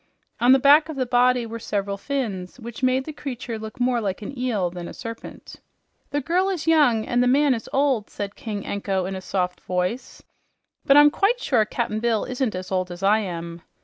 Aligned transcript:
On 0.39 0.51
the 0.51 0.57
back 0.57 0.89
of 0.89 0.95
the 0.95 1.05
body 1.05 1.45
were 1.45 1.59
several 1.59 1.95
fins, 1.95 2.59
which 2.59 2.81
made 2.81 3.05
the 3.05 3.13
creature 3.13 3.59
look 3.59 3.79
more 3.79 4.01
like 4.01 4.23
an 4.23 4.35
eel 4.35 4.71
than 4.71 4.87
a 4.87 4.95
serpent. 4.95 5.57
"The 6.09 6.21
girl 6.21 6.49
is 6.49 6.65
young 6.65 7.05
and 7.05 7.21
the 7.21 7.27
man 7.27 7.53
is 7.53 7.69
old," 7.71 8.09
said 8.09 8.35
King 8.35 8.65
Anko 8.65 9.05
in 9.05 9.15
a 9.15 9.21
soft 9.21 9.61
voice. 9.61 10.23
"But 10.87 10.97
I'm 10.97 11.11
quite 11.11 11.39
sure 11.39 11.65
Cap'n 11.65 11.99
Bill 11.99 12.25
isn't 12.25 12.55
as 12.55 12.71
old 12.71 12.89
as 12.89 13.03
I 13.03 13.19
am." 13.19 13.61